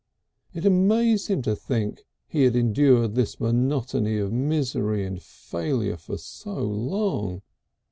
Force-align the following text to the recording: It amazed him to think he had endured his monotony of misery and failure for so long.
It 0.55 0.65
amazed 0.65 1.27
him 1.27 1.43
to 1.43 1.55
think 1.55 2.07
he 2.27 2.41
had 2.45 2.55
endured 2.55 3.15
his 3.15 3.39
monotony 3.39 4.17
of 4.17 4.33
misery 4.33 5.05
and 5.05 5.21
failure 5.21 5.95
for 5.97 6.17
so 6.17 6.55
long. 6.57 7.43